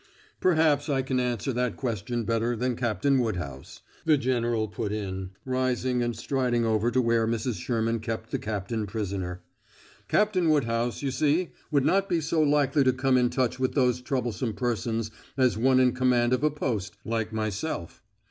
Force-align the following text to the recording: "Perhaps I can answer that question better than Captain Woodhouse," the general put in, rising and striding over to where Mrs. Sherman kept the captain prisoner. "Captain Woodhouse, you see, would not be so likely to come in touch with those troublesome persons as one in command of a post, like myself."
"Perhaps 0.39 0.89
I 0.89 1.03
can 1.03 1.19
answer 1.19 1.53
that 1.53 1.75
question 1.75 2.23
better 2.23 2.55
than 2.55 2.75
Captain 2.75 3.19
Woodhouse," 3.19 3.81
the 4.03 4.17
general 4.17 4.67
put 4.67 4.91
in, 4.91 5.29
rising 5.45 6.01
and 6.01 6.15
striding 6.15 6.65
over 6.65 6.89
to 6.89 6.99
where 6.99 7.27
Mrs. 7.27 7.61
Sherman 7.61 7.99
kept 7.99 8.31
the 8.31 8.39
captain 8.39 8.87
prisoner. 8.87 9.43
"Captain 10.07 10.49
Woodhouse, 10.49 11.03
you 11.03 11.11
see, 11.11 11.51
would 11.69 11.85
not 11.85 12.09
be 12.09 12.19
so 12.19 12.41
likely 12.41 12.83
to 12.83 12.93
come 12.93 13.15
in 13.15 13.29
touch 13.29 13.59
with 13.59 13.73
those 13.75 14.01
troublesome 14.01 14.53
persons 14.55 15.11
as 15.37 15.55
one 15.55 15.79
in 15.79 15.91
command 15.91 16.33
of 16.33 16.43
a 16.43 16.49
post, 16.49 16.97
like 17.05 17.31
myself." 17.31 18.01